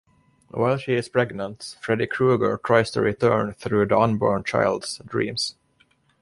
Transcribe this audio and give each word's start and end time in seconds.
While 0.49 0.77
she 0.77 0.95
is 0.95 1.09
pregnant, 1.09 1.77
Freddy 1.79 2.07
Krueger 2.07 2.59
tries 2.65 2.89
to 2.89 3.01
return 3.01 3.53
through 3.53 3.85
the 3.85 3.99
unborn 3.99 4.43
child’s 4.43 4.99
dreams. 5.05 5.53